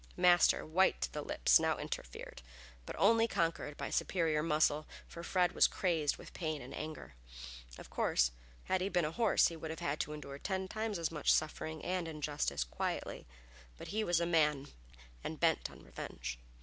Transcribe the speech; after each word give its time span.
Master, 0.17 0.65
white 0.65 0.99
to 1.01 1.13
the 1.13 1.21
lips, 1.21 1.59
now 1.59 1.77
interfered, 1.77 2.41
but 2.87 2.95
only 2.97 3.27
conquered 3.27 3.77
by 3.77 3.91
superior 3.91 4.41
muscle, 4.41 4.87
for 5.07 5.21
Fred 5.21 5.51
was 5.51 5.67
crazed 5.67 6.17
with 6.17 6.33
pain 6.33 6.59
and 6.59 6.73
anger. 6.73 7.13
Of 7.77 7.91
course, 7.91 8.31
had 8.63 8.81
he 8.81 8.89
been 8.89 9.05
a 9.05 9.11
horse 9.11 9.49
he 9.49 9.55
would 9.55 9.69
have 9.69 9.77
had 9.79 9.99
to 9.99 10.13
endure 10.13 10.39
ten 10.39 10.67
times 10.67 10.97
as 10.97 11.11
much 11.11 11.31
suffering 11.31 11.85
and 11.85 12.07
injustice 12.07 12.63
quietly, 12.63 13.27
but 13.77 13.89
he 13.89 14.03
was 14.03 14.19
a 14.19 14.25
man 14.25 14.69
and 15.23 15.39
bent 15.39 15.69
on 15.69 15.83
revenge. 15.83 16.39